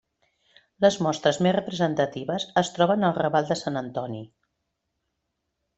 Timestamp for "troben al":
2.79-3.17